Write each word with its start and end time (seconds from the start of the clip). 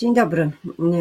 Dzień 0.00 0.14
dobry. 0.14 0.50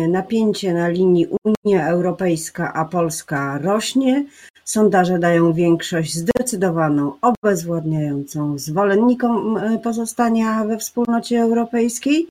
Napięcie 0.09 0.73
na 0.73 0.87
linii 0.87 1.27
Unia 1.43 1.87
Europejska 1.87 2.73
a 2.73 2.85
Polska 2.85 3.57
rośnie. 3.57 4.25
Sondaże 4.63 5.19
dają 5.19 5.53
większość 5.53 6.15
zdecydowaną, 6.15 7.13
obezwładniającą 7.21 8.57
zwolennikom 8.57 9.57
e, 9.57 9.79
pozostania 9.79 10.63
we 10.65 10.77
wspólnocie 10.77 11.41
europejskiej. 11.41 12.27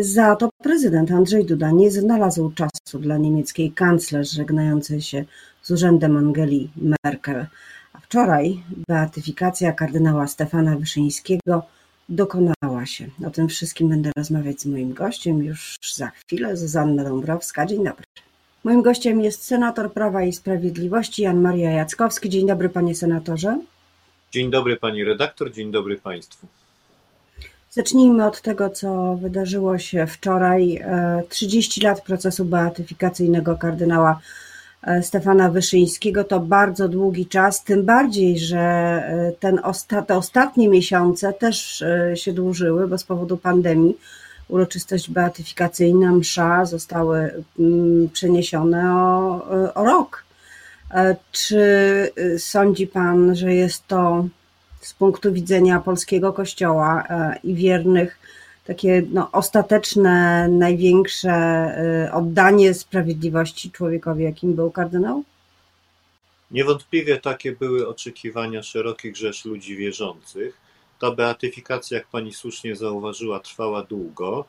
Za 0.00 0.36
to 0.36 0.50
prezydent 0.62 1.10
Andrzej 1.10 1.44
Duda 1.44 1.70
nie 1.70 1.90
znalazł 1.90 2.52
czasu 2.54 2.98
dla 2.98 3.16
niemieckiej 3.16 3.72
kanclerz 3.72 4.30
żegnającej 4.30 5.02
się 5.02 5.24
z 5.62 5.70
urzędem 5.70 6.16
Angeli 6.16 6.70
Merkel. 7.04 7.46
A 7.92 8.00
wczoraj 8.00 8.62
beatyfikacja 8.88 9.72
kardynała 9.72 10.26
Stefana 10.26 10.76
Wyszyńskiego 10.76 11.62
dokonała 12.10 12.86
się. 12.86 13.08
O 13.26 13.30
tym 13.30 13.48
wszystkim 13.48 13.88
będę 13.88 14.10
rozmawiać 14.16 14.60
z 14.60 14.66
moim 14.66 14.92
gościem 14.94 15.42
już 15.44 15.76
za 15.94 16.08
chwilę. 16.08 16.56
Zuzanna 16.56 17.04
Dąbrowska. 17.04 17.66
Dzień 17.66 17.84
dobry. 17.84 18.04
Moim 18.64 18.82
gościem 18.82 19.20
jest 19.20 19.44
senator 19.44 19.92
Prawa 19.92 20.22
i 20.22 20.32
Sprawiedliwości 20.32 21.22
Jan 21.22 21.40
Maria 21.40 21.70
Jackowski. 21.70 22.30
Dzień 22.30 22.46
dobry 22.46 22.68
panie 22.68 22.94
senatorze. 22.94 23.58
Dzień 24.32 24.50
dobry 24.50 24.76
pani 24.76 25.04
redaktor, 25.04 25.52
dzień 25.52 25.72
dobry 25.72 25.96
państwu. 25.96 26.46
Zacznijmy 27.70 28.26
od 28.26 28.42
tego, 28.42 28.70
co 28.70 29.16
wydarzyło 29.16 29.78
się 29.78 30.06
wczoraj. 30.06 30.82
30 31.28 31.80
e, 31.80 31.88
lat 31.88 32.00
procesu 32.00 32.44
beatyfikacyjnego 32.44 33.56
kardynała 33.56 34.20
Stefana 35.02 35.50
Wyszyńskiego 35.50 36.24
to 36.24 36.40
bardzo 36.40 36.88
długi 36.88 37.26
czas, 37.26 37.64
tym 37.64 37.84
bardziej, 37.84 38.38
że 38.38 38.58
e, 38.58 39.32
ten 39.40 39.60
osta 39.62 40.02
te 40.02 40.16
ostatnie 40.16 40.68
miesiące 40.68 41.32
też 41.32 41.82
e, 41.82 42.16
się 42.16 42.32
dłużyły, 42.32 42.88
bo 42.88 42.98
z 42.98 43.04
powodu 43.04 43.36
pandemii 43.36 43.96
uroczystość 44.48 45.10
beatyfikacyjna, 45.10 46.12
msza 46.12 46.64
zostały 46.64 47.44
mm, 47.58 48.08
przeniesione 48.08 48.94
o, 48.94 49.44
o 49.74 49.84
rok. 49.84 50.24
Czy 51.32 51.62
sądzi 52.38 52.86
Pan, 52.86 53.36
że 53.36 53.54
jest 53.54 53.86
to 53.86 54.26
z 54.80 54.94
punktu 54.94 55.32
widzenia 55.32 55.80
polskiego 55.80 56.32
kościoła 56.32 57.04
i 57.44 57.54
wiernych 57.54 58.18
takie 58.70 59.02
no, 59.12 59.30
ostateczne, 59.32 60.48
największe 60.48 61.32
y, 62.08 62.12
oddanie 62.12 62.74
sprawiedliwości 62.74 63.70
człowiekowi, 63.70 64.24
jakim 64.24 64.54
był 64.54 64.70
kardynał? 64.70 65.24
Niewątpliwie 66.50 67.16
takie 67.16 67.52
były 67.52 67.88
oczekiwania 67.88 68.62
szerokich 68.62 69.16
rzesz 69.16 69.44
ludzi 69.44 69.76
wierzących. 69.76 70.56
Ta 70.98 71.10
beatyfikacja, 71.10 71.98
jak 71.98 72.06
pani 72.06 72.32
słusznie 72.32 72.76
zauważyła, 72.76 73.40
trwała 73.40 73.82
długo. 73.82 74.44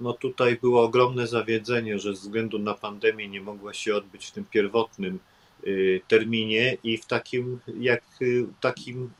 No 0.00 0.12
tutaj 0.12 0.58
było 0.62 0.82
ogromne 0.82 1.26
zawiedzenie, 1.26 1.98
że 1.98 2.14
ze 2.14 2.20
względu 2.20 2.58
na 2.58 2.74
pandemię 2.74 3.28
nie 3.28 3.40
mogła 3.40 3.74
się 3.74 3.94
odbyć 3.94 4.26
w 4.26 4.32
tym 4.32 4.44
pierwotnym 4.44 5.18
y, 5.66 6.00
terminie 6.08 6.76
i 6.82 6.98
w 6.98 7.06
takim, 7.06 7.60
jak 7.80 8.02
y, 8.22 8.46
takim 8.60 9.10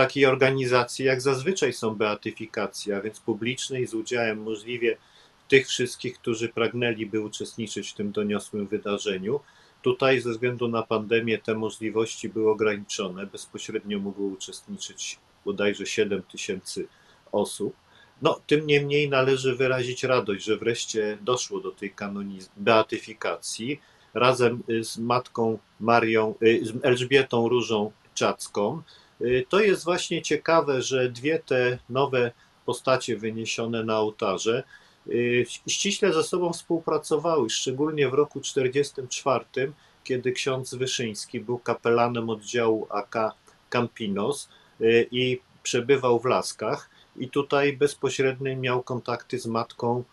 takiej 0.00 0.26
organizacji, 0.26 1.04
jak 1.04 1.20
zazwyczaj 1.20 1.72
są 1.72 1.94
beatyfikacje, 1.94 2.96
a 2.96 3.00
więc 3.00 3.20
publicznej, 3.20 3.86
z 3.86 3.94
udziałem 3.94 4.42
możliwie 4.42 4.96
tych 5.48 5.68
wszystkich, 5.68 6.14
którzy 6.14 6.48
pragnęliby 6.48 7.20
uczestniczyć 7.20 7.90
w 7.90 7.94
tym 7.94 8.12
doniosłym 8.12 8.66
wydarzeniu. 8.66 9.40
Tutaj 9.82 10.20
ze 10.20 10.30
względu 10.30 10.68
na 10.68 10.82
pandemię 10.82 11.38
te 11.38 11.54
możliwości 11.54 12.28
były 12.28 12.50
ograniczone. 12.50 13.26
Bezpośrednio 13.26 13.98
mogło 13.98 14.26
uczestniczyć 14.26 15.18
bodajże 15.44 15.86
7 15.86 16.22
tysięcy 16.22 16.86
osób. 17.32 17.74
No, 18.22 18.40
tym 18.46 18.66
niemniej 18.66 19.08
należy 19.08 19.56
wyrazić 19.56 20.04
radość, 20.04 20.44
że 20.44 20.56
wreszcie 20.56 21.18
doszło 21.20 21.60
do 21.60 21.70
tej 21.70 21.94
kanoniz- 21.94 22.50
beatyfikacji 22.56 23.80
razem 24.14 24.62
z 24.82 24.98
matką 24.98 25.58
Marią, 25.80 26.34
y, 26.42 26.60
z 26.66 26.72
Elżbietą 26.84 27.48
Różą 27.48 27.92
Czacką, 28.14 28.82
Y, 28.82 29.09
to 29.48 29.60
jest 29.60 29.84
właśnie 29.84 30.22
ciekawe, 30.22 30.82
że 30.82 31.10
dwie 31.10 31.38
te 31.38 31.78
nowe 31.88 32.32
postacie 32.66 33.16
wyniesione 33.16 33.84
na 33.84 33.98
ołtarze 33.98 34.62
y, 35.08 35.46
ściśle 35.68 36.12
ze 36.12 36.22
sobą 36.22 36.52
współpracowały, 36.52 37.50
szczególnie 37.50 38.08
w 38.08 38.14
roku 38.14 38.40
1944, 38.40 39.72
kiedy 40.04 40.32
ksiądz 40.32 40.74
Wyszyński 40.74 41.40
był 41.40 41.58
kapelanem 41.58 42.30
oddziału 42.30 42.86
AK 42.90 43.16
Campinos 43.70 44.48
y, 44.80 45.08
i 45.10 45.40
przebywał 45.62 46.20
w 46.20 46.24
Laskach 46.24 46.90
i 47.16 47.28
tutaj 47.28 47.76
bezpośrednio 47.76 48.56
miał 48.56 48.82
kontakty 48.82 49.38
z 49.38 49.46
matką 49.46 50.04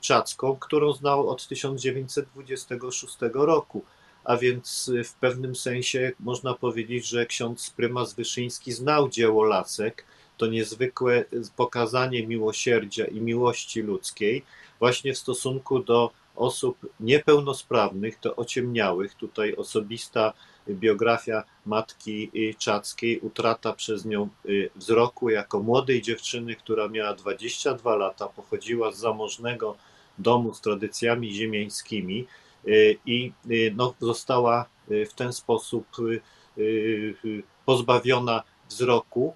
Czacką, 0.00 0.56
którą 0.56 0.92
znał 0.92 1.28
od 1.28 1.48
1926 1.48 3.16
roku 3.34 3.84
a 4.28 4.36
więc 4.36 4.90
w 5.04 5.14
pewnym 5.14 5.56
sensie 5.56 6.12
można 6.20 6.54
powiedzieć, 6.54 7.08
że 7.08 7.26
ksiądz 7.26 7.70
prymas 7.70 8.14
Wyszyński 8.14 8.72
znał 8.72 9.08
dzieło 9.08 9.44
Lasek, 9.44 10.04
to 10.36 10.46
niezwykłe 10.46 11.24
pokazanie 11.56 12.26
miłosierdzia 12.26 13.04
i 13.04 13.20
miłości 13.20 13.82
ludzkiej 13.82 14.42
właśnie 14.78 15.14
w 15.14 15.18
stosunku 15.18 15.78
do 15.78 16.10
osób 16.36 16.78
niepełnosprawnych, 17.00 18.18
to 18.20 18.36
ociemniałych. 18.36 19.14
Tutaj 19.14 19.56
osobista 19.56 20.32
biografia 20.68 21.44
matki 21.66 22.30
Czackiej, 22.58 23.20
utrata 23.20 23.72
przez 23.72 24.04
nią 24.04 24.28
y, 24.46 24.70
wzroku 24.76 25.30
jako 25.30 25.62
młodej 25.62 26.02
dziewczyny, 26.02 26.56
która 26.56 26.88
miała 26.88 27.14
22 27.14 27.96
lata, 27.96 28.26
pochodziła 28.26 28.92
z 28.92 28.98
zamożnego 28.98 29.76
domu 30.18 30.54
z 30.54 30.60
tradycjami 30.60 31.32
ziemiańskimi 31.32 32.18
Y, 32.20 32.47
i 33.06 33.32
y, 33.50 33.72
no, 33.76 33.94
została 34.00 34.66
y, 34.90 35.06
w 35.06 35.14
ten 35.14 35.32
sposób 35.32 35.86
pozbawiona 37.66 38.42
wzroku 38.68 39.34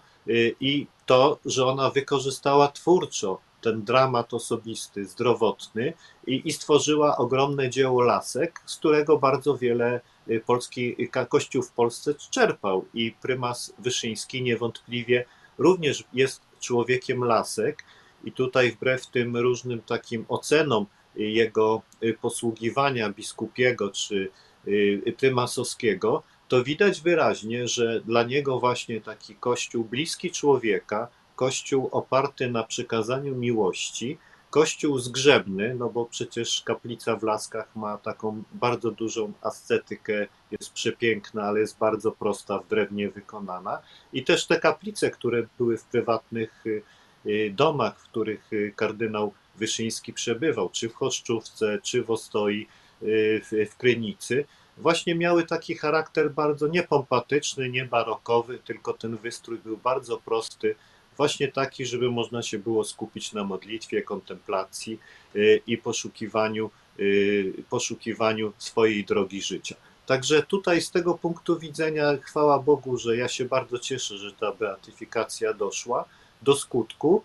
i 0.61 0.87
to, 1.07 1.39
że 1.45 1.67
ona 1.67 1.91
wykorzystała 1.91 2.69
twórczo 2.69 3.39
ten 3.61 3.83
dramat 3.85 4.35
osobisty, 4.35 5.05
zdrowotny 5.05 5.93
i, 6.27 6.43
i 6.45 6.53
stworzyła 6.53 7.17
ogromne 7.17 7.71
dzieło 7.71 8.03
lasek, 8.03 8.61
z 8.67 8.77
którego 8.77 9.19
bardzo 9.19 9.59
wiele 9.59 10.01
polski 10.47 10.97
kościół 11.29 11.63
w 11.63 11.73
Polsce 11.73 12.15
czerpał. 12.31 12.85
I 12.95 13.15
prymas 13.23 13.75
Wyszyński 13.79 14.43
niewątpliwie 14.43 15.25
również 15.59 16.05
jest 16.13 16.43
człowiekiem 16.61 17.25
lasek. 17.25 17.85
I 18.25 18.33
tutaj 18.33 18.73
wbrew 18.73 19.07
tym 19.07 19.37
różnym 19.37 19.83
takim 19.83 20.25
ocenom 20.29 20.87
jego 21.17 21.83
y, 22.03 22.15
posługiwania 22.21 23.11
biskupiego 23.11 23.91
czy 23.91 24.31
y, 24.69 25.15
prymasowskiego, 25.19 26.23
to 26.49 26.65
widać 26.65 27.01
wyraźnie, 27.01 27.69
że 27.69 28.01
dla 28.01 28.23
niego 28.23 28.61
właśnie 28.61 29.01
taki 29.01 29.35
kościół 29.35 29.85
bliski 29.85 30.31
człowieka, 30.31 31.09
kościół 31.37 31.89
oparty 31.93 32.51
na 32.51 32.65
przykazaniu 32.65 33.35
miłości, 33.37 34.19
kościół 34.51 34.99
zgrzebny, 34.99 35.75
no 35.75 35.89
bo 35.91 36.05
przecież 36.05 36.63
kaplica 36.63 37.17
w 37.17 37.23
Laskach 37.23 37.77
ma 37.77 37.99
taką 37.99 38.43
bardzo 38.53 38.91
dużą 38.91 39.33
ascetykę, 39.43 40.27
jest 40.51 40.73
przepiękna, 40.73 41.43
ale 41.43 41.61
jest 41.61 41.79
bardzo 41.79 42.13
prosta, 42.13 42.59
w 42.59 42.69
drewnie 42.69 43.11
wykonana. 43.11 43.83
I 44.13 44.25
też 44.25 44.47
te 44.47 44.61
kaplice, 44.61 45.11
które 45.11 45.47
były 45.59 45.79
w 45.79 45.85
prywatnych 45.85 46.65
y, 46.67 47.51
domach, 47.51 48.01
w 48.01 48.03
których 48.03 48.51
kardynał 48.77 49.33
Wyszyński 49.57 50.13
przebywał, 50.13 50.71
czy 50.71 50.89
w 50.89 50.95
Choszczówce, 50.95 51.79
czy 51.83 52.03
w 52.03 52.11
Ostoi, 52.11 52.67
y, 53.03 53.41
w, 53.45 53.71
w 53.71 53.77
Krynicy, 53.77 54.45
właśnie 54.79 55.15
miały 55.15 55.47
taki 55.47 55.75
charakter 55.75 56.31
bardzo 56.31 56.69
niepompatyczny, 56.69 57.69
nie 57.69 57.85
barokowy, 57.85 58.59
tylko 58.59 58.93
ten 58.93 59.17
wystrój 59.17 59.59
był 59.59 59.77
bardzo 59.77 60.19
prosty, 60.19 60.75
właśnie 61.17 61.49
taki, 61.49 61.87
żeby 61.87 62.11
można 62.11 62.43
się 62.43 62.59
było 62.59 62.85
skupić 62.85 63.33
na 63.33 63.45
modlitwie, 63.45 64.03
kontemplacji 64.03 64.99
y, 65.37 65.61
i 65.67 65.79
poszukiwaniu, 65.79 66.71
y, 67.01 67.53
poszukiwaniu 67.71 68.53
swojej 68.59 69.05
drogi 69.05 69.43
życia. 69.43 69.77
Także 70.07 70.43
tutaj 70.43 70.81
z 70.81 70.91
tego 70.91 71.15
punktu 71.15 71.59
widzenia, 71.59 72.05
chwała 72.23 72.59
Bogu, 72.59 72.97
że 72.97 73.17
ja 73.17 73.29
się 73.29 73.45
bardzo 73.45 73.79
cieszę, 73.79 74.19
że 74.19 74.33
ta 74.33 74.53
beatyfikacja 74.53 75.55
doszła 75.55 76.05
do 76.43 76.57
skutku 76.57 77.23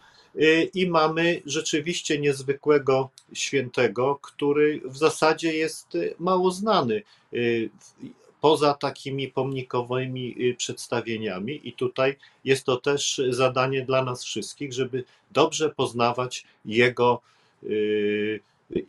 i 0.74 0.88
mamy 0.90 1.42
rzeczywiście 1.46 2.20
niezwykłego 2.20 3.10
świętego, 3.34 4.20
który 4.22 4.82
w 4.86 4.98
zasadzie 4.98 5.54
jest 5.54 5.96
y, 5.96 6.16
mało 6.20 6.52
znany 6.52 7.04
y, 7.34 7.70
poza 8.42 8.74
takimi 8.74 9.28
pomnikowymi 9.28 10.56
przedstawieniami, 10.58 11.62
i 11.64 11.74
tutaj 11.74 12.16
jest 12.46 12.66
to 12.66 12.78
też 12.78 13.22
zadanie 13.30 13.86
dla 13.86 14.04
nas 14.04 14.24
wszystkich, 14.24 14.74
żeby 14.74 15.04
dobrze 15.32 15.70
poznawać 15.70 16.46
jego, 16.66 17.22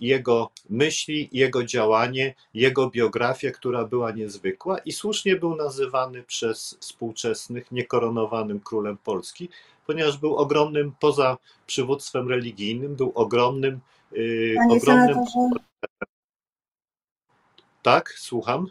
jego 0.01 0.51
myśli, 0.71 1.29
jego 1.33 1.65
działanie, 1.65 2.35
jego 2.55 2.91
biografię, 2.91 3.53
która 3.53 3.85
była 3.85 4.11
niezwykła 4.11 4.79
i 4.79 4.93
słusznie 4.93 5.37
był 5.37 5.57
nazywany 5.57 6.23
przez 6.23 6.77
współczesnych 6.81 7.73
niekoronowanym 7.73 8.61
królem 8.61 8.97
Polski, 9.05 9.49
ponieważ 9.89 10.17
był 10.17 10.37
ogromnym, 10.37 10.93
poza 11.01 11.37
przywództwem 11.67 12.29
religijnym, 12.29 12.97
był 12.97 13.13
ogromnym. 13.15 13.81
Y, 14.13 14.55
Panie 14.57 14.77
ogromnym... 14.77 15.09
senatorze. 15.09 15.65
Tak, 17.83 18.15
słucham. 18.17 18.67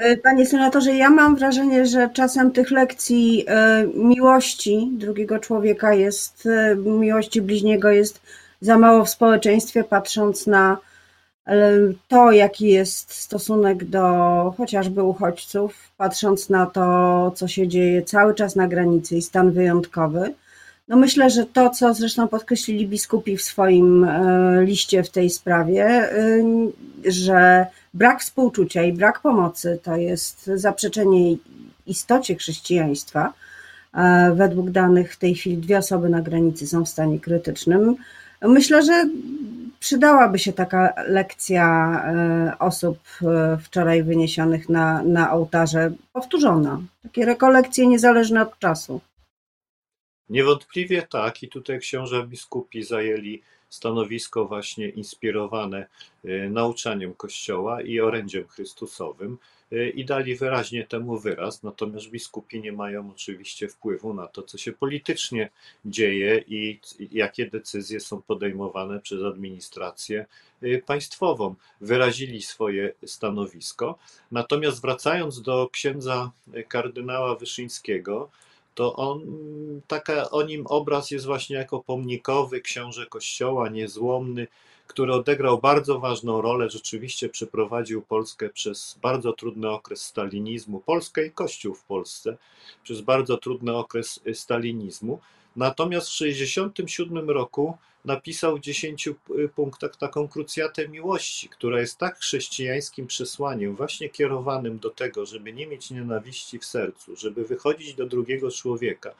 Y, 0.00 0.16
panie 0.16 0.46
senatorze, 0.46 0.94
ja 0.94 1.10
mam 1.10 1.36
wrażenie, 1.36 1.86
że 1.86 2.10
czasem 2.14 2.52
tych 2.52 2.70
lekcji 2.70 3.46
y, 3.48 3.98
miłości 3.98 4.88
drugiego 4.92 5.38
człowieka 5.38 5.94
jest, 5.94 6.48
miłości 6.76 7.42
bliźniego 7.42 7.90
jest 7.90 8.20
za 8.60 8.78
mało 8.78 9.04
w 9.04 9.10
społeczeństwie, 9.10 9.84
patrząc 9.84 10.46
na 10.46 10.78
to, 12.08 12.32
jaki 12.32 12.68
jest 12.68 13.12
stosunek 13.12 13.84
do 13.84 14.04
chociażby 14.56 15.02
uchodźców, 15.02 15.90
patrząc 15.96 16.50
na 16.50 16.66
to, 16.66 17.32
co 17.36 17.48
się 17.48 17.68
dzieje 17.68 18.02
cały 18.02 18.34
czas 18.34 18.56
na 18.56 18.68
granicy 18.68 19.16
i 19.16 19.22
stan 19.22 19.52
wyjątkowy, 19.52 20.34
no 20.88 20.96
myślę, 20.96 21.30
że 21.30 21.46
to, 21.46 21.70
co 21.70 21.94
zresztą 21.94 22.28
podkreślili 22.28 22.88
biskupi 22.88 23.36
w 23.36 23.42
swoim 23.42 24.04
e, 24.04 24.64
liście 24.64 25.02
w 25.02 25.10
tej 25.10 25.30
sprawie, 25.30 26.12
y, 26.12 26.44
że 27.04 27.66
brak 27.94 28.20
współczucia 28.20 28.82
i 28.82 28.92
brak 28.92 29.20
pomocy 29.20 29.78
to 29.82 29.96
jest 29.96 30.50
zaprzeczenie 30.54 31.36
istocie 31.86 32.34
chrześcijaństwa. 32.34 33.32
E, 33.94 34.34
według 34.34 34.70
danych 34.70 35.14
w 35.14 35.18
tej 35.18 35.34
chwili 35.34 35.56
dwie 35.56 35.78
osoby 35.78 36.08
na 36.08 36.20
granicy 36.20 36.66
są 36.66 36.84
w 36.84 36.88
stanie 36.88 37.20
krytycznym. 37.20 37.96
Myślę, 38.42 38.82
że 38.82 39.08
przydałaby 39.80 40.38
się 40.38 40.52
taka 40.52 40.92
lekcja 41.08 41.66
e, 42.06 42.58
osób 42.58 42.98
e, 43.22 43.58
wczoraj 43.62 44.02
wyniesionych 44.02 44.68
na, 44.68 45.02
na 45.02 45.32
ołtarze, 45.32 45.92
powtórzona. 46.12 46.80
Takie 47.02 47.24
rekolekcje 47.24 47.86
niezależne 47.86 48.42
od 48.42 48.58
czasu. 48.58 49.00
Niewątpliwie 50.30 51.02
tak, 51.02 51.42
i 51.42 51.48
tutaj 51.48 51.78
książę 51.78 52.26
biskupi 52.26 52.82
zajęli 52.82 53.42
stanowisko 53.68 54.44
właśnie 54.44 54.88
inspirowane 54.88 55.86
e, 56.24 56.50
nauczaniem 56.50 57.14
Kościoła 57.14 57.82
i 57.82 58.00
orędziem 58.00 58.48
Chrystusowym. 58.48 59.38
Y, 59.74 59.88
i 59.88 60.04
dali 60.04 60.36
wyraźnie 60.36 60.86
temu 60.86 61.18
wyraz, 61.18 61.62
natomiast 61.62 62.10
biskupi 62.10 62.60
nie 62.60 62.72
mają 62.72 63.10
oczywiście 63.10 63.68
wpływu 63.68 64.14
na 64.14 64.26
to, 64.26 64.42
co 64.42 64.58
się 64.58 64.72
politycznie 64.72 65.50
dzieje 65.84 66.44
i 66.48 66.80
jakie 67.12 67.50
decyzje 67.50 68.00
są 68.00 68.22
podejmowane 68.22 69.00
przez 69.00 69.22
administrację 69.22 70.26
y, 70.62 70.82
państwową. 70.86 71.54
Wyrazili 71.80 72.42
swoje 72.42 72.92
stanowisko. 73.06 73.98
Natomiast 74.32 74.82
wracając 74.82 75.42
do 75.42 75.68
księdza 75.72 76.30
kardynała 76.68 77.36
Wyszyńskiego, 77.36 78.30
to 78.74 78.96
on, 78.96 79.20
taka 79.86 80.30
o 80.30 80.42
nim 80.42 80.66
obraz 80.66 81.10
jest 81.10 81.26
właśnie 81.26 81.56
jako 81.56 81.80
pomnikowy 81.80 82.60
książę 82.60 83.06
kościoła, 83.06 83.68
niezłomny, 83.68 84.46
który 84.86 85.12
odegrał 85.12 85.58
bardzo 85.60 86.00
ważną 86.00 86.42
rolę, 86.42 86.70
rzeczywiście 86.70 87.28
przeprowadził 87.28 88.02
Polskę 88.02 88.48
przez 88.48 88.98
bardzo 89.02 89.32
trudny 89.32 89.70
okres 89.70 90.02
stalinizmu, 90.02 90.80
Polskę 90.80 91.26
i 91.26 91.30
Kościół 91.30 91.74
w 91.74 91.84
Polsce, 91.84 92.36
przez 92.82 93.00
bardzo 93.00 93.36
trudny 93.36 93.76
okres 93.76 94.20
stalinizmu. 94.34 95.20
Natomiast 95.56 96.08
w 96.08 96.18
1967 96.18 97.30
roku 97.30 97.78
napisał 98.04 98.56
w 98.56 98.60
10 98.60 99.08
y, 99.08 99.14
punktach 99.54 99.96
taką 99.96 100.28
krucjatę 100.28 100.88
miłości, 100.88 101.48
która 101.48 101.80
jest 101.80 101.98
tak 101.98 102.18
chrześcijańskim 102.18 103.06
przesłaniem, 103.06 103.76
właśnie 103.76 104.08
kierowanym 104.08 104.78
do 104.78 104.90
tego, 104.90 105.26
żeby 105.26 105.52
nie 105.52 105.66
mieć 105.66 105.90
nienawiści 105.90 106.58
w 106.58 106.64
sercu, 106.64 107.16
żeby 107.16 107.44
wychodzić 107.44 107.94
do 107.94 108.06
drugiego 108.06 108.50
człowieka. 108.50 109.14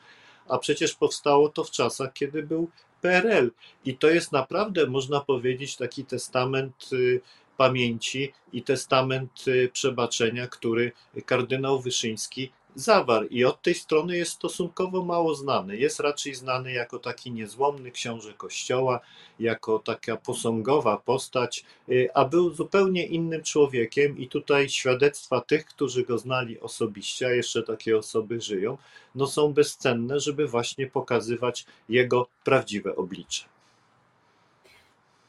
A 0.47 0.57
przecież 0.57 0.93
powstało 0.93 1.49
to 1.49 1.63
w 1.63 1.71
czasach, 1.71 2.13
kiedy 2.13 2.43
był 2.43 2.69
PRL. 3.01 3.51
I 3.85 3.97
to 3.97 4.09
jest 4.09 4.31
naprawdę, 4.31 4.87
można 4.87 5.21
powiedzieć, 5.21 5.75
taki 5.75 6.05
testament 6.05 6.89
y, 6.93 7.21
pamięci 7.57 8.33
i 8.53 8.63
testament 8.63 9.47
y, 9.47 9.69
przebaczenia, 9.73 10.47
który 10.47 10.91
kardynał 11.25 11.79
Wyszyński 11.79 12.51
zawarł. 12.75 13.27
I 13.27 13.45
od 13.45 13.61
tej 13.61 13.73
strony 13.73 14.17
jest 14.17 14.31
stosunkowo 14.31 15.05
mało 15.05 15.35
znany. 15.35 15.77
Jest 15.77 15.99
raczej 15.99 16.35
znany 16.35 16.71
jako 16.71 16.99
taki 16.99 17.31
niezłomny 17.31 17.91
książę 17.91 18.33
Kościoła, 18.33 18.99
jako 19.39 19.79
taka 19.79 20.17
posągowa 20.17 20.97
postać, 20.97 21.65
y, 21.89 22.09
a 22.13 22.25
był 22.25 22.53
zupełnie 22.53 23.05
innym 23.05 23.43
człowiekiem. 23.43 24.17
I 24.17 24.27
tutaj 24.27 24.69
świadectwa 24.69 25.41
tych, 25.41 25.65
którzy 25.65 26.03
go 26.03 26.17
znali 26.17 26.59
osobiście, 26.59 27.27
a 27.27 27.31
jeszcze 27.31 27.63
takie 27.63 27.97
osoby 27.97 28.41
żyją, 28.41 28.77
no 29.15 29.27
są 29.27 29.53
bezcenne, 29.53 30.19
żeby 30.19 30.47
właśnie 30.47 30.87
pokazywać 30.87 31.65
jego 31.89 32.27
prawdziwe 32.43 32.95
oblicze. 32.95 33.54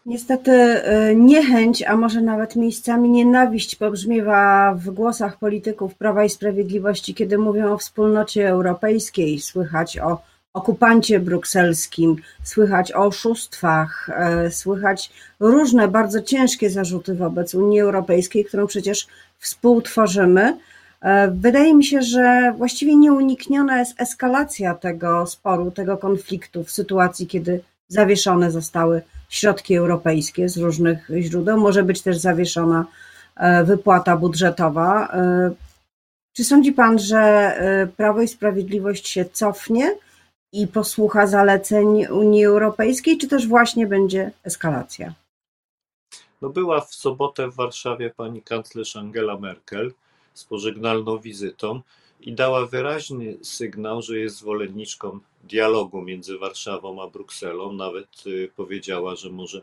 Niestety 0.06 0.53
e, 0.53 1.14
niechęć, 1.14 1.82
a 1.82 1.97
może 1.97 2.20
nawet 2.20 2.56
miejscami 2.56 3.11
nienawiść 3.11 3.76
pobrzmiewa 3.76 4.75
w 4.75 4.91
głosach 4.91 5.38
polityków 5.38 5.94
Prawa 5.94 6.25
i 6.25 6.31
Sprawiedliwości, 6.31 7.14
kiedy 7.14 7.38
mówią 7.38 7.73
o 7.73 7.79
wspólnocie 7.79 8.49
europejskiej. 8.49 9.41
Słychać 9.41 9.99
o 9.99 10.23
okupancie 10.53 11.20
brukselskim, 11.20 12.17
słychać 12.44 12.93
o 12.93 12.99
oszustwach, 12.99 14.11
e, 14.17 14.50
słychać 14.50 15.12
różne 15.41 15.88
bardzo 15.88 16.23
ciężkie 16.23 16.70
zarzuty 16.70 17.14
wobec 17.14 17.55
Unii 17.55 17.81
Europejskiej, 17.81 18.44
którą 18.44 18.67
przecież 18.67 19.06
współtworzymy. 19.38 20.58
E, 21.00 21.29
wydaje 21.29 21.75
mi 21.75 21.85
się, 21.85 22.03
że 22.03 22.55
właściwie 22.56 22.97
nieunikniona 22.97 23.79
jest 23.79 24.00
eskalacja 24.00 24.75
tego 24.75 25.26
sporu, 25.26 25.70
tego 25.70 25.97
konfliktu 25.97 26.64
w 26.64 26.70
sytuacji, 26.70 27.26
kiedy 27.26 27.61
zawieszone 27.88 28.50
zostały 28.50 29.02
środki 29.28 29.74
europejskie 29.74 30.48
z 30.48 30.56
różnych 30.56 31.08
źródeł. 31.20 31.60
Może 31.60 31.82
być 31.82 32.02
też 32.02 32.16
zawieszona 32.16 32.86
e, 33.36 33.64
wypłata 33.64 34.16
budżetowa. 34.16 35.08
E, 35.12 35.50
czy 36.32 36.44
sądzi 36.44 36.72
Pan, 36.72 36.98
że 36.98 37.18
e, 37.18 37.86
Prawo 37.86 38.22
i 38.22 38.28
Sprawiedliwość 38.28 39.08
się 39.08 39.24
cofnie 39.24 39.96
i 40.52 40.66
posłucha 40.66 41.26
zaleceń 41.26 42.06
Unii 42.06 42.44
Europejskiej, 42.44 43.18
czy 43.18 43.28
też 43.28 43.48
właśnie 43.48 43.86
będzie 43.86 44.30
eskalacja? 44.44 45.14
No 46.42 46.50
była 46.50 46.80
w 46.80 46.94
sobotę 46.94 47.48
w 47.50 47.54
Warszawie 47.54 48.10
pani 48.16 48.42
kanclerz 48.42 48.96
Angela 48.96 49.38
Merkel 49.38 49.92
z 50.34 50.44
pożegnalną 50.44 51.18
wizytą 51.18 51.80
i 52.20 52.32
dała 52.32 52.66
wyraźny 52.66 53.38
sygnał, 53.42 54.02
że 54.02 54.18
jest 54.18 54.36
zwolenniczką 54.36 55.20
dialogu 55.44 56.02
między 56.02 56.38
Warszawą 56.38 57.02
a 57.02 57.06
Brukselą. 57.06 57.72
Nawet 57.72 58.26
y, 58.26 58.50
powiedziała, 58.56 59.16
że 59.16 59.30
może 59.30 59.62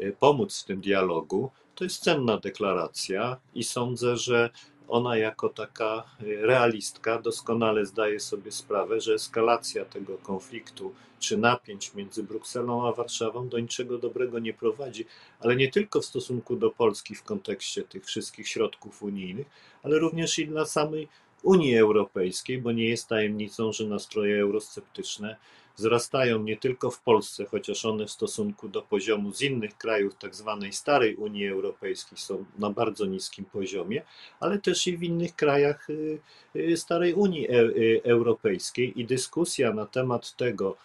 y, 0.00 0.16
pomóc 0.20 0.62
w 0.62 0.64
tym 0.64 0.80
dialogu. 0.80 1.50
To 1.74 1.84
jest 1.84 2.02
cenna 2.02 2.38
deklaracja 2.38 3.36
i 3.54 3.64
sądzę, 3.64 4.16
że 4.16 4.50
ona 4.88 5.16
jako 5.16 5.48
taka 5.48 6.04
y, 6.22 6.46
realistka 6.46 7.22
doskonale 7.22 7.86
zdaje 7.86 8.20
sobie 8.20 8.52
sprawę, 8.52 9.00
że 9.00 9.14
eskalacja 9.14 9.84
tego 9.84 10.18
konfliktu 10.18 10.94
czy 11.18 11.36
napięć 11.36 11.94
między 11.94 12.22
Brukselą 12.22 12.88
a 12.88 12.92
Warszawą 12.92 13.48
do 13.48 13.58
niczego 13.58 13.98
dobrego 13.98 14.38
nie 14.38 14.54
prowadzi, 14.54 15.06
ale 15.40 15.56
nie 15.56 15.70
tylko 15.70 16.00
w 16.00 16.04
stosunku 16.04 16.56
do 16.56 16.70
Polski 16.70 17.14
w 17.14 17.22
kontekście 17.22 17.82
tych 17.82 18.04
wszystkich 18.04 18.48
środków 18.48 19.02
unijnych, 19.02 19.46
ale 19.82 19.98
również 19.98 20.38
i 20.38 20.46
dla 20.46 20.64
samej 20.64 21.08
Unii 21.46 21.76
Europejskiej, 21.76 22.58
bo 22.58 22.72
nie 22.72 22.88
jest 22.88 23.08
tajemnicą, 23.08 23.72
że 23.72 23.86
nastroje 23.86 24.40
eurosceptyczne 24.40 25.36
wzrastają 25.76 26.42
nie 26.42 26.56
tylko 26.56 26.90
w 26.90 27.00
Polsce, 27.00 27.44
chociaż 27.44 27.84
one 27.84 28.06
w 28.06 28.10
stosunku 28.10 28.68
do 28.68 28.82
poziomu 28.82 29.32
z 29.32 29.42
innych 29.42 29.78
krajów 29.78 30.14
tak 30.14 30.34
zwanej 30.34 30.72
starej 30.72 31.16
Unii 31.16 31.48
Europejskiej 31.48 32.18
są 32.18 32.44
na 32.58 32.70
bardzo 32.70 33.06
niskim 33.06 33.44
poziomie, 33.44 34.02
ale 34.40 34.58
też 34.58 34.86
i 34.86 34.96
w 34.96 35.02
innych 35.02 35.36
krajach 35.36 35.90
y, 35.90 36.18
y, 36.56 36.76
starej 36.76 37.14
Unii 37.14 37.48
e, 37.48 37.52
y, 37.52 38.00
Europejskiej. 38.04 39.00
I 39.00 39.04
dyskusja 39.04 39.72
na 39.72 39.86
temat 39.86 40.36
tego, 40.36 40.76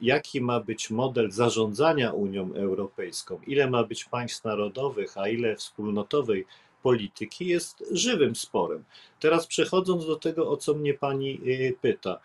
jaki 0.00 0.40
ma 0.40 0.60
być 0.60 0.90
model 0.90 1.30
zarządzania 1.30 2.12
Unią 2.12 2.54
Europejską, 2.54 3.40
ile 3.46 3.70
ma 3.70 3.84
być 3.84 4.04
państw 4.04 4.44
narodowych, 4.44 5.18
a 5.18 5.28
ile 5.28 5.56
wspólnotowej 5.56 6.46
polityki 6.86 7.46
jest 7.46 7.84
żywym 7.90 8.36
sporem. 8.36 8.84
Teraz 9.20 9.46
przechodząc 9.46 10.06
do 10.06 10.16
tego, 10.16 10.50
o 10.50 10.56
co 10.56 10.74
mnie 10.74 10.94
pani 10.94 11.40
y, 11.46 11.76
pyta. 11.80 12.20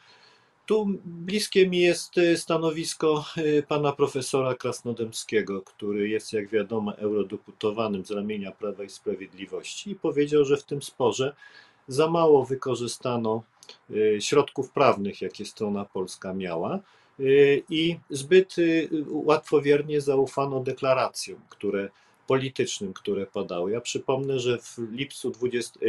Tu 0.65 0.87
bliskie 1.05 1.69
mi 1.69 1.79
jest 1.79 2.17
y, 2.17 2.37
stanowisko 2.37 3.25
y, 3.37 3.63
pana 3.67 3.91
profesora 3.91 4.55
Krasnodębskiego, 4.55 5.61
który 5.61 6.09
jest, 6.09 6.33
jak 6.33 6.49
wiadomo, 6.49 6.97
eurodeputowanym 6.97 8.05
z 8.05 8.11
ramienia 8.11 8.51
Prawa 8.51 8.83
i 8.83 8.89
Sprawiedliwości 8.89 9.91
i 9.91 9.95
powiedział, 9.95 10.45
że 10.45 10.57
w 10.57 10.63
tym 10.63 10.81
sporze 10.81 11.35
za 11.87 12.09
mało 12.09 12.45
wykorzystano 12.45 13.43
środków 14.19 14.71
prawnych, 14.71 15.21
jakie 15.21 15.45
strona 15.45 15.85
polska 15.85 16.33
miała 16.33 16.79
i 17.69 17.99
zbyt 18.09 18.55
łatwowiernie 19.07 20.01
zaufano 20.01 20.59
deklaracjom, 20.59 21.39
które 21.49 21.89
politycznym, 22.31 22.93
które 22.93 23.25
padały. 23.25 23.71
Ja 23.71 23.81
przypomnę, 23.81 24.39
że 24.39 24.57
w 24.57 24.77
lipcu 24.91 25.31
20, 25.31 25.79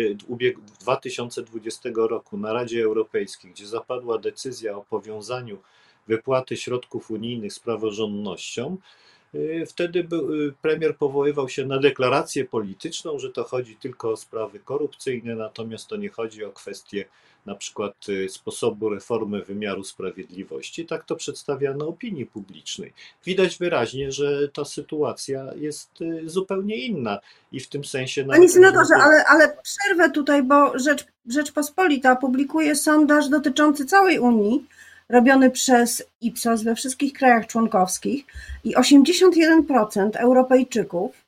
2020 0.80 1.88
e, 1.88 1.92
roku 1.92 2.36
na 2.36 2.52
Radzie 2.52 2.84
Europejskiej, 2.84 3.50
gdzie 3.50 3.66
zapadła 3.66 4.18
decyzja 4.18 4.76
o 4.76 4.84
powiązaniu 4.84 5.58
wypłaty 6.06 6.56
środków 6.56 7.10
unijnych 7.10 7.52
z 7.52 7.58
praworządnością, 7.58 8.76
Y, 8.76 9.21
wtedy 9.66 10.04
był, 10.04 10.34
y, 10.34 10.52
premier 10.62 10.96
powoływał 10.96 11.48
się 11.48 11.66
na 11.66 11.78
deklarację 11.78 12.44
polityczną, 12.44 13.18
że 13.18 13.30
to 13.30 13.44
chodzi 13.44 13.76
tylko 13.76 14.10
o 14.10 14.16
sprawy 14.16 14.58
korupcyjne, 14.58 15.34
natomiast 15.34 15.86
to 15.86 15.96
nie 15.96 16.08
chodzi 16.08 16.44
o 16.44 16.52
kwestie 16.52 17.04
na 17.46 17.54
przykład 17.54 18.08
y, 18.08 18.28
sposobu 18.28 18.88
reformy 18.88 19.42
wymiaru 19.42 19.84
sprawiedliwości. 19.84 20.86
Tak 20.86 21.04
to 21.04 21.16
przedstawiano 21.16 21.88
opinii 21.88 22.26
publicznej. 22.26 22.92
Widać 23.24 23.58
wyraźnie, 23.58 24.12
że 24.12 24.48
ta 24.48 24.64
sytuacja 24.64 25.54
jest 25.54 25.90
zupełnie 26.24 26.76
inna 26.76 27.18
i 27.52 27.60
w 27.60 27.68
tym 27.68 27.84
sensie. 27.84 28.24
Panie 28.24 28.48
senatorze, 28.48 28.94
ale, 28.94 29.24
ale 29.24 29.56
przerwę 29.62 30.10
tutaj, 30.10 30.42
bo 30.42 30.78
Rzecz, 30.78 31.06
Rzeczpospolita 31.26 32.16
publikuje 32.16 32.76
sondaż 32.76 33.28
dotyczący 33.28 33.86
całej 33.86 34.18
Unii 34.18 34.66
robiony 35.08 35.50
przez 35.50 36.02
Ipsos 36.20 36.62
we 36.62 36.74
wszystkich 36.74 37.12
krajach 37.12 37.46
członkowskich 37.46 38.24
i 38.64 38.76
81% 38.76 40.16
Europejczyków, 40.16 41.24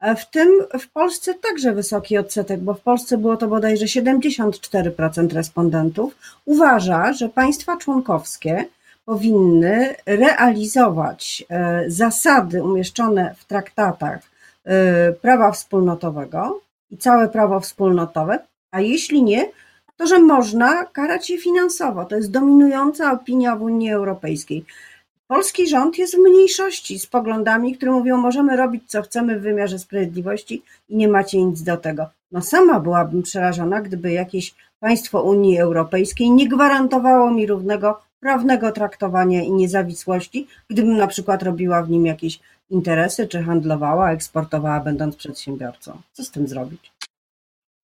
e, 0.00 0.16
w 0.16 0.30
tym 0.30 0.48
w 0.80 0.88
Polsce 0.88 1.34
także 1.34 1.72
wysoki 1.72 2.18
odsetek, 2.18 2.60
bo 2.60 2.74
w 2.74 2.80
Polsce 2.80 3.18
było 3.18 3.36
to 3.36 3.48
bodajże 3.48 3.86
74% 3.86 5.32
respondentów, 5.32 6.16
uważa, 6.44 7.12
że 7.12 7.28
państwa 7.28 7.76
członkowskie 7.76 8.64
powinny 9.04 9.94
realizować 10.06 11.44
e, 11.50 11.84
zasady 11.86 12.62
umieszczone 12.62 13.34
w 13.38 13.44
traktatach 13.44 14.20
e, 14.64 15.12
prawa 15.12 15.52
wspólnotowego 15.52 16.60
i 16.90 16.98
całe 16.98 17.28
prawo 17.28 17.60
wspólnotowe, 17.60 18.38
a 18.70 18.80
jeśli 18.80 19.22
nie, 19.22 19.50
to, 19.96 20.06
że 20.06 20.18
można 20.18 20.84
karać 20.84 21.30
je 21.30 21.38
finansowo. 21.38 22.04
To 22.04 22.16
jest 22.16 22.30
dominująca 22.30 23.12
opinia 23.12 23.56
w 23.56 23.62
Unii 23.62 23.92
Europejskiej. 23.92 24.64
Polski 25.28 25.68
rząd 25.68 25.98
jest 25.98 26.16
w 26.16 26.18
mniejszości 26.18 26.98
z 26.98 27.06
poglądami, 27.06 27.76
które 27.76 27.92
mówią, 27.92 28.16
możemy 28.16 28.56
robić 28.56 28.82
co 28.86 29.02
chcemy 29.02 29.38
w 29.38 29.42
wymiarze 29.42 29.78
sprawiedliwości 29.78 30.62
i 30.88 30.96
nie 30.96 31.08
macie 31.08 31.44
nic 31.44 31.62
do 31.62 31.76
tego. 31.76 32.06
No 32.32 32.42
sama 32.42 32.80
byłabym 32.80 33.22
przerażona, 33.22 33.80
gdyby 33.80 34.12
jakieś 34.12 34.54
państwo 34.80 35.22
Unii 35.22 35.58
Europejskiej 35.58 36.30
nie 36.30 36.48
gwarantowało 36.48 37.30
mi 37.30 37.46
równego 37.46 38.00
prawnego 38.20 38.72
traktowania 38.72 39.42
i 39.42 39.52
niezawisłości, 39.52 40.46
gdybym 40.70 40.96
na 40.96 41.06
przykład 41.06 41.42
robiła 41.42 41.82
w 41.82 41.90
nim 41.90 42.06
jakieś 42.06 42.40
interesy, 42.70 43.28
czy 43.28 43.42
handlowała, 43.42 44.12
eksportowała, 44.12 44.80
będąc 44.80 45.16
przedsiębiorcą. 45.16 46.00
Co 46.12 46.24
z 46.24 46.30
tym 46.30 46.48
zrobić? 46.48 46.95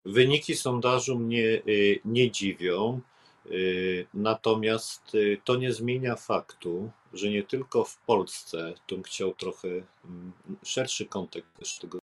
Wyniki 0.05 0.55
sondażu 0.55 1.20
mnie 1.20 1.62
y, 1.67 2.00
nie 2.05 2.31
dziwią, 2.31 3.01
y, 3.46 4.08
natomiast 4.13 5.15
y, 5.15 5.38
to 5.43 5.55
nie 5.55 5.74
zmienia 5.74 6.15
faktu, 6.15 6.91
że 7.13 7.29
nie 7.29 7.43
tylko 7.43 7.84
w 7.84 7.98
Polsce, 7.98 8.74
tu 8.88 8.96
bym 8.96 9.03
chciał 9.03 9.34
trochę 9.34 9.67
mm, 9.67 10.31
szerszy 10.63 11.05
kontekst 11.05 11.81
tego 11.81 12.00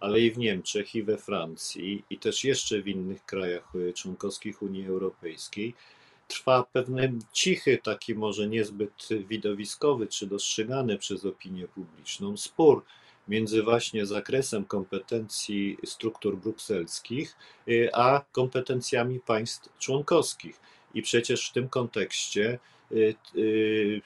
ale 0.00 0.20
i 0.20 0.30
w 0.30 0.38
Niemczech, 0.38 0.94
i 0.94 1.02
we 1.02 1.18
Francji, 1.18 2.04
i 2.10 2.18
też 2.18 2.44
jeszcze 2.44 2.82
w 2.82 2.88
innych 2.88 3.24
krajach 3.24 3.72
członkowskich 3.94 4.62
Unii 4.62 4.86
Europejskiej 4.86 5.74
trwa 6.28 6.64
pewien 6.72 7.20
cichy, 7.32 7.78
taki 7.78 8.14
może 8.14 8.48
niezbyt 8.48 9.08
widowiskowy 9.28 10.06
czy 10.06 10.26
dostrzegany 10.26 10.98
przez 10.98 11.24
opinię 11.24 11.68
publiczną 11.68 12.36
spór 12.36 12.84
między 13.28 13.62
właśnie 13.62 14.06
zakresem 14.06 14.64
kompetencji 14.64 15.78
struktur 15.84 16.36
brukselskich 16.36 17.36
y, 17.68 17.90
a 17.92 18.24
kompetencjami 18.32 19.20
państw 19.20 19.78
członkowskich. 19.78 20.60
I 20.94 21.02
przecież 21.02 21.48
w 21.48 21.52
tym 21.52 21.68
kontekście 21.68 22.58
y, 22.92 23.14
y, 23.36 24.02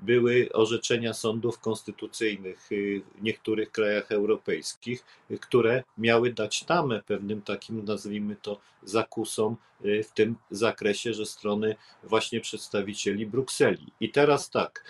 były 0.00 0.48
orzeczenia 0.52 1.14
sądów 1.14 1.58
konstytucyjnych 1.58 2.68
w 2.70 3.22
niektórych 3.22 3.72
krajach 3.72 4.12
europejskich, 4.12 5.04
które 5.40 5.82
miały 5.98 6.32
dać 6.32 6.64
tamę 6.64 7.02
pewnym 7.06 7.42
takim, 7.42 7.84
nazwijmy 7.84 8.36
to, 8.42 8.60
zakusom 8.84 9.56
w 9.80 10.12
tym 10.14 10.36
zakresie, 10.50 11.14
że 11.14 11.26
strony 11.26 11.76
właśnie 12.02 12.40
przedstawicieli 12.40 13.26
Brukseli. 13.26 13.86
I 14.00 14.10
teraz 14.10 14.50
tak, 14.50 14.84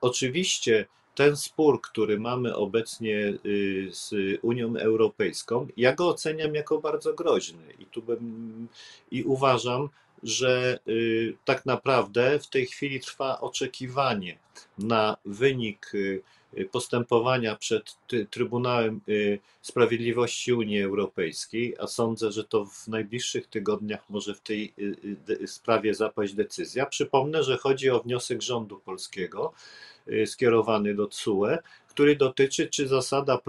oczywiście 0.00 0.86
ten 1.14 1.36
spór, 1.36 1.80
który 1.80 2.20
mamy 2.20 2.56
obecnie 2.56 3.16
y, 3.46 3.88
z 3.90 4.14
Unią 4.42 4.76
Europejską, 4.76 5.66
ja 5.76 5.94
go 5.94 6.08
oceniam 6.08 6.54
jako 6.54 6.78
bardzo 6.78 7.14
groźny. 7.14 7.62
I 7.78 7.86
tu 7.86 8.02
bym, 8.02 8.68
i 9.10 9.24
uważam, 9.24 9.88
że 10.22 10.78
y, 10.88 11.36
tak 11.44 11.66
naprawdę 11.66 12.38
w 12.38 12.46
tej 12.46 12.66
chwili 12.66 13.00
trwa 13.00 13.40
oczekiwanie 13.40 14.38
na 14.78 15.16
wynik 15.24 15.94
y, 15.94 16.22
postępowania 16.72 17.56
przed 17.56 17.96
Trybunałem 18.30 19.00
Sprawiedliwości 19.62 20.52
Unii 20.52 20.82
Europejskiej, 20.82 21.74
a 21.78 21.86
sądzę, 21.86 22.32
że 22.32 22.44
to 22.44 22.64
w 22.64 22.88
najbliższych 22.88 23.46
tygodniach 23.46 24.10
może 24.10 24.34
w 24.34 24.40
tej 24.40 24.74
sprawie 25.46 25.94
zapaść 25.94 26.34
decyzja. 26.34 26.86
Przypomnę, 26.86 27.42
że 27.44 27.56
chodzi 27.56 27.90
o 27.90 28.00
wniosek 28.00 28.42
rządu 28.42 28.78
polskiego 28.78 29.52
Y, 30.12 30.26
skierowany 30.26 30.94
do 30.94 31.06
TSUE, 31.06 31.58
który 31.88 32.16
dotyczy, 32.16 32.68
czy 32.68 32.88
zasada 32.88 33.40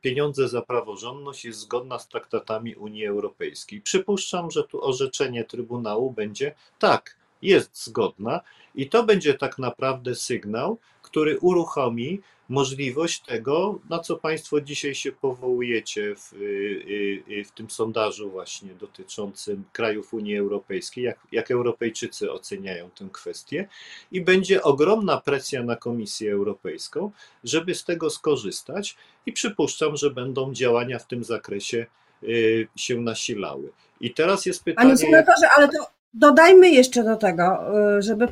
pieniądze 0.00 0.48
za 0.48 0.62
praworządność 0.62 1.44
jest 1.44 1.58
zgodna 1.58 1.98
z 1.98 2.08
traktatami 2.08 2.74
Unii 2.74 3.06
Europejskiej. 3.06 3.80
Przypuszczam, 3.80 4.50
że 4.50 4.64
tu 4.64 4.84
orzeczenie 4.84 5.44
Trybunału 5.44 6.10
będzie 6.10 6.54
tak, 6.78 7.16
jest 7.42 7.84
zgodna 7.84 8.40
i 8.74 8.88
to 8.88 9.02
będzie 9.04 9.34
tak 9.34 9.58
naprawdę 9.58 10.14
sygnał, 10.14 10.78
który 11.02 11.38
uruchomi 11.38 12.20
możliwość 12.48 13.20
tego, 13.20 13.78
na 13.90 13.98
co 13.98 14.16
Państwo 14.16 14.60
dzisiaj 14.60 14.94
się 14.94 15.12
powołujecie 15.12 16.14
w, 16.16 16.32
y, 16.32 17.26
y, 17.30 17.44
w 17.44 17.52
tym 17.52 17.70
sondażu 17.70 18.30
właśnie 18.30 18.74
dotyczącym 18.74 19.64
krajów 19.72 20.14
Unii 20.14 20.36
Europejskiej, 20.36 21.04
jak, 21.04 21.18
jak 21.32 21.50
Europejczycy 21.50 22.32
oceniają 22.32 22.90
tę 22.90 23.08
kwestię 23.12 23.68
i 24.12 24.20
będzie 24.20 24.62
ogromna 24.62 25.20
presja 25.20 25.62
na 25.62 25.76
Komisję 25.76 26.32
Europejską, 26.32 27.10
żeby 27.44 27.74
z 27.74 27.84
tego 27.84 28.10
skorzystać 28.10 28.96
i 29.26 29.32
przypuszczam, 29.32 29.96
że 29.96 30.10
będą 30.10 30.52
działania 30.52 30.98
w 30.98 31.06
tym 31.06 31.24
zakresie 31.24 31.86
y, 32.22 32.68
się 32.76 33.00
nasilały. 33.00 33.72
I 34.00 34.14
teraz 34.14 34.46
jest 34.46 34.64
pytanie... 34.64 34.88
Panie 34.88 34.96
senatorze, 34.96 35.48
ale 35.56 35.68
to 35.68 35.97
Dodajmy 36.14 36.70
jeszcze 36.70 37.04
do 37.04 37.16
tego, 37.16 37.60
y, 37.98 38.02
żeby 38.02 38.28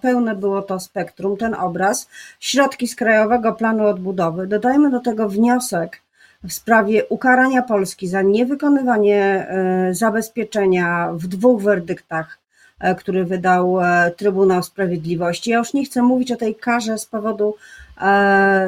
pełne, 0.00 0.34
było 0.36 0.62
to 0.62 0.80
spektrum, 0.80 1.36
ten 1.36 1.54
obraz, 1.54 2.08
środki 2.40 2.88
z 2.88 2.96
Krajowego 2.96 3.52
Planu 3.52 3.86
Odbudowy. 3.86 4.46
Dodajmy 4.46 4.90
do 4.90 5.00
tego 5.00 5.28
wniosek 5.28 6.00
w 6.44 6.52
sprawie 6.52 7.04
ukarania 7.06 7.62
Polski 7.62 8.08
za 8.08 8.22
niewykonywanie 8.22 9.48
y, 9.90 9.94
zabezpieczenia 9.94 11.10
w 11.12 11.26
dwóch 11.26 11.62
werdyktach, 11.62 12.38
y, 12.84 12.94
który 12.94 13.24
wydał 13.24 13.78
Trybunał 14.16 14.62
Sprawiedliwości. 14.62 15.50
Ja 15.50 15.58
już 15.58 15.74
nie 15.74 15.84
chcę 15.84 16.02
mówić 16.02 16.32
o 16.32 16.36
tej 16.36 16.54
karze 16.54 16.98
z 16.98 17.06
powodu, 17.06 17.54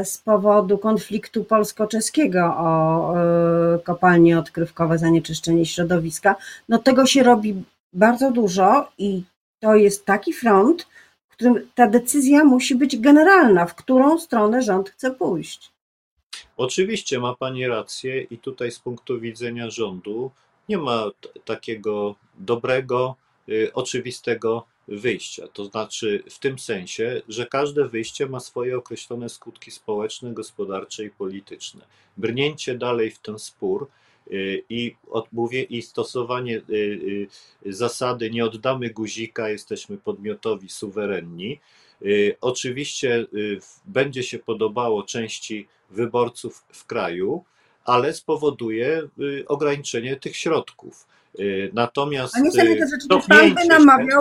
z 0.04 0.18
powodu 0.18 0.78
konfliktu 0.78 1.44
polsko-czeskiego 1.44 2.54
o 2.56 3.14
kopalnie 3.84 4.38
odkrywkowe, 4.38 4.98
zanieczyszczenie 4.98 5.66
środowiska. 5.66 6.36
No 6.68 6.78
tego 6.78 7.06
się 7.06 7.22
robi 7.22 7.64
bardzo 7.92 8.30
dużo 8.30 8.92
i 8.98 9.22
to 9.60 9.74
jest 9.74 10.04
taki 10.04 10.32
front, 10.32 10.86
w 11.28 11.32
którym 11.32 11.68
ta 11.74 11.86
decyzja 11.86 12.44
musi 12.44 12.74
być 12.74 13.00
generalna, 13.00 13.66
w 13.66 13.74
którą 13.74 14.18
stronę 14.18 14.62
rząd 14.62 14.90
chce 14.90 15.10
pójść. 15.10 15.72
Oczywiście 16.56 17.18
ma 17.18 17.34
Pani 17.36 17.66
rację, 17.66 18.22
i 18.22 18.38
tutaj 18.38 18.70
z 18.70 18.78
punktu 18.78 19.20
widzenia 19.20 19.70
rządu 19.70 20.30
nie 20.68 20.78
ma 20.78 21.10
takiego 21.44 22.14
dobrego, 22.34 23.16
y, 23.48 23.72
oczywistego 23.74 24.66
wyjścia. 24.88 25.48
To 25.52 25.64
znaczy 25.64 26.22
w 26.30 26.38
tym 26.38 26.58
sensie, 26.58 27.22
że 27.28 27.46
każde 27.46 27.88
wyjście 27.88 28.26
ma 28.26 28.40
swoje 28.40 28.78
określone 28.78 29.28
skutki 29.28 29.70
społeczne, 29.70 30.32
gospodarcze 30.32 31.04
i 31.04 31.10
polityczne. 31.10 31.84
Brnięcie 32.16 32.78
dalej 32.78 33.10
w 33.10 33.18
ten 33.18 33.38
spór 33.38 33.88
i 34.68 34.96
odmówię 35.10 35.62
i 35.62 35.82
stosowanie 35.82 36.56
y, 36.56 37.28
y, 37.66 37.72
zasady 37.72 38.30
nie 38.30 38.44
oddamy 38.44 38.90
guzika, 38.90 39.48
jesteśmy 39.48 39.98
podmiotowi 39.98 40.68
suwerenni. 40.68 41.60
Oczywiście 42.40 43.26
będzie 43.84 44.22
się 44.22 44.38
podobało 44.38 45.02
części 45.02 45.68
wyborców 45.90 46.64
w 46.72 46.86
kraju, 46.86 47.44
ale 47.84 48.14
spowoduje 48.14 49.08
ograniczenie 49.46 50.16
tych 50.16 50.36
środków. 50.36 51.06
Natomiast 51.72 52.34
cofnięcie 53.08 53.66
się, 53.68 54.18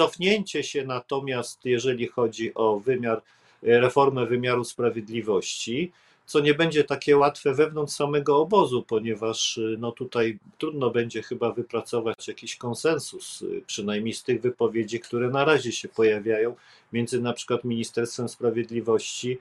cofnięcie 0.00 0.62
się 0.62 0.84
natomiast, 0.84 1.64
jeżeli 1.64 2.06
chodzi 2.06 2.54
o 2.54 2.80
wymiar, 2.80 3.22
reformę 3.62 4.26
wymiaru 4.26 4.64
sprawiedliwości, 4.64 5.92
co 6.26 6.40
nie 6.40 6.54
będzie 6.54 6.84
takie 6.84 7.16
łatwe 7.16 7.54
wewnątrz 7.54 7.92
samego 7.92 8.36
obozu, 8.38 8.82
ponieważ 8.82 9.60
no 9.78 9.92
tutaj 9.92 10.38
trudno 10.58 10.90
będzie 10.90 11.22
chyba 11.22 11.52
wypracować 11.52 12.28
jakiś 12.28 12.56
konsensus, 12.56 13.44
przynajmniej 13.66 14.14
z 14.14 14.22
tych 14.22 14.40
wypowiedzi, 14.40 15.00
które 15.00 15.30
na 15.30 15.44
razie 15.44 15.72
się 15.72 15.88
pojawiają 15.88 16.56
między 16.92 17.20
na 17.20 17.32
przykład 17.32 17.64
Ministerstwem 17.64 18.28
Sprawiedliwości 18.28 19.38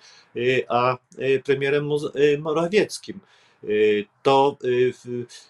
a 0.68 0.98
premierem 1.44 1.90
Morawieckim. 2.40 3.20
Y, 3.64 4.06
to 4.24 4.58
y, 4.64 4.94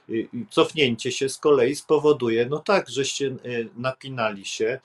y, 0.10 0.28
cofnięcie 0.50 1.12
się 1.12 1.30
z 1.30 1.38
kolei 1.38 1.76
spowoduje, 1.76 2.46
no 2.46 2.60
tak, 2.60 2.90
żeście 2.90 3.36
napinali 3.78 4.46
się, 4.46 4.80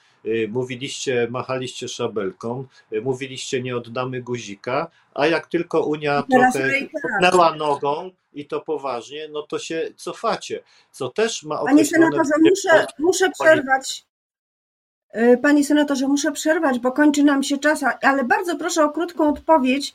mówiliście, 0.49 1.29
machaliście 1.31 1.89
szabelką, 1.89 2.67
mówiliście 3.03 3.63
nie 3.63 3.77
oddamy 3.77 4.23
guzika, 4.23 4.91
a 5.15 5.27
jak 5.27 5.47
tylko 5.47 5.87
Unia 5.87 6.23
trochę 6.31 6.71
kopnęła 7.03 7.57
nogą 7.57 8.11
i 8.33 8.47
to 8.47 8.61
poważnie, 8.61 9.29
no 9.29 9.43
to 9.43 9.59
się 9.59 9.91
cofacie, 9.97 10.63
co 10.93 11.09
też 11.09 11.43
ma 11.43 11.65
Panie 11.65 11.85
senatorze, 11.85 12.35
muszę, 12.41 12.87
muszę 12.99 13.31
przerwać. 13.31 14.05
Panie 15.43 15.65
senatorze, 15.65 16.09
muszę 16.09 16.33
przerwać, 16.33 16.79
bo 16.79 16.93
kończy 16.93 17.25
nam 17.25 17.43
się 17.43 17.59
czas, 17.59 17.85
ale 18.03 18.25
bardzo 18.25 18.57
proszę 18.57 18.85
o 18.85 18.91
krótką 18.91 19.29
odpowiedź 19.29 19.95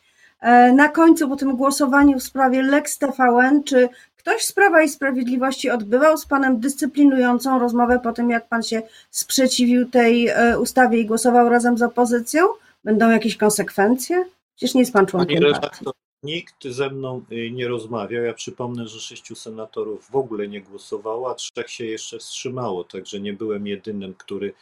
na 0.73 0.89
końcu 0.89 1.29
po 1.29 1.35
tym 1.35 1.55
głosowaniu 1.55 2.19
w 2.19 2.23
sprawie 2.23 2.61
Lex 2.61 2.97
TVN, 2.97 3.63
czy 3.63 3.89
ktoś 4.17 4.43
z 4.43 4.51
Prawa 4.51 4.81
i 4.81 4.89
Sprawiedliwości 4.89 5.69
odbywał 5.69 6.17
z 6.17 6.25
Panem 6.25 6.59
dyscyplinującą 6.59 7.59
rozmowę 7.59 7.99
po 8.03 8.11
tym, 8.11 8.29
jak 8.29 8.47
Pan 8.47 8.63
się 8.63 8.81
sprzeciwił 9.09 9.89
tej 9.89 10.27
e, 10.27 10.59
ustawie 10.59 10.99
i 10.99 11.05
głosował 11.05 11.49
razem 11.49 11.77
z 11.77 11.81
opozycją? 11.81 12.43
Będą 12.83 13.09
jakieś 13.09 13.37
konsekwencje? 13.37 14.25
Przecież 14.55 14.75
nie 14.75 14.81
jest 14.81 14.93
Pan 14.93 15.05
członkiem 15.05 15.39
Pani 15.39 15.53
redaktor, 15.53 15.93
Nikt 16.23 16.63
ze 16.63 16.89
mną 16.89 17.21
y, 17.31 17.51
nie 17.51 17.67
rozmawiał. 17.67 18.23
Ja 18.23 18.33
przypomnę, 18.33 18.87
że 18.87 18.99
sześciu 18.99 19.35
senatorów 19.35 20.11
w 20.11 20.15
ogóle 20.15 20.47
nie 20.47 20.61
głosowało, 20.61 21.31
a 21.31 21.35
trzech 21.35 21.69
się 21.69 21.85
jeszcze 21.85 22.19
wstrzymało, 22.19 22.83
także 22.83 23.19
nie 23.19 23.33
byłem 23.33 23.67
jedynym, 23.67 24.13
który 24.13 24.53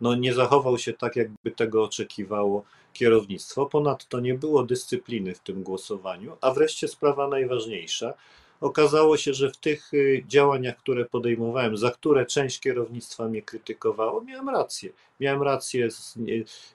no, 0.00 0.14
nie 0.14 0.34
zachował 0.34 0.78
się 0.78 0.92
tak, 0.92 1.16
jakby 1.16 1.50
tego 1.50 1.84
oczekiwało 1.84 2.64
kierownictwo. 2.92 3.66
Ponadto 3.66 4.20
nie 4.20 4.34
było 4.34 4.62
dyscypliny 4.62 5.34
w 5.34 5.38
tym 5.38 5.62
głosowaniu, 5.62 6.36
a 6.40 6.50
wreszcie 6.50 6.88
sprawa 6.88 7.28
najważniejsza. 7.28 8.14
Okazało 8.60 9.16
się, 9.16 9.34
że 9.34 9.50
w 9.50 9.56
tych 9.56 9.94
y, 9.94 10.24
działaniach, 10.28 10.76
które 10.76 11.04
podejmowałem, 11.04 11.76
za 11.76 11.90
które 11.90 12.26
część 12.26 12.60
kierownictwa 12.60 13.28
mnie 13.28 13.42
krytykowało, 13.42 14.20
miałem 14.20 14.48
rację. 14.48 14.90
Miałem 15.20 15.42
rację 15.42 15.90
z, 15.90 16.16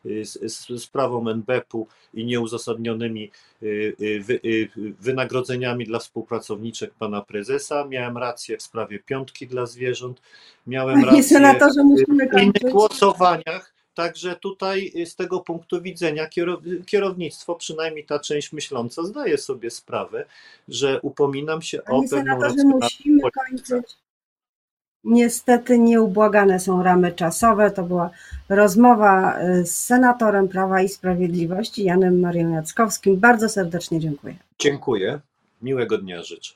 y, 0.05 0.25
z, 0.25 0.53
z 0.53 0.83
sprawą 0.83 1.29
NBP-u 1.29 1.87
i 2.13 2.25
nieuzasadnionymi 2.25 3.31
y, 3.63 4.69
wynagrodzeniami 4.99 5.85
dla 5.85 5.99
współpracowniczek 5.99 6.93
pana 6.93 7.21
prezesa. 7.21 7.85
Miałem 7.87 8.17
rację 8.17 8.57
w 8.57 8.61
sprawie 8.61 8.99
piątki 8.99 9.47
dla 9.47 9.65
zwierząt. 9.65 10.21
Miałem 10.67 11.05
rację 11.05 11.55
w 12.33 12.41
innych 12.41 12.71
głosowaniach 12.71 13.74
Także 13.95 14.35
tutaj 14.35 14.91
y, 14.95 15.05
z 15.05 15.15
tego 15.15 15.39
punktu 15.39 15.81
widzenia 15.81 16.27
kierownictwo, 16.85 17.55
przynajmniej 17.55 18.05
ta 18.05 18.19
część 18.19 18.53
myśląca, 18.53 19.03
zdaje 19.03 19.37
sobie 19.37 19.71
sprawę, 19.71 20.25
że 20.67 21.01
upominam 21.01 21.61
się 21.61 21.79
Panie 21.79 22.33
o 22.37 22.39
pewną 22.39 22.79
musimy 22.81 23.21
kończyć. 23.31 23.97
Niestety 25.03 25.79
nieubłagane 25.79 26.59
są 26.59 26.83
ramy 26.83 27.11
czasowe. 27.11 27.71
To 27.71 27.83
była 27.83 28.09
rozmowa 28.49 29.39
y, 29.41 29.65
z 29.65 29.75
senatorem 29.75 30.47
Prawa 30.47 30.81
i 30.81 30.89
Sprawiedliwości 30.89 31.83
Janem 31.83 32.19
Marią 32.19 32.49
Jackowskim. 32.49 33.19
Bardzo 33.19 33.49
serdecznie 33.49 33.99
dziękuję. 33.99 34.35
Dziękuję. 34.59 35.19
Miłego 35.61 35.97
dnia 35.97 36.23
życzę. 36.23 36.53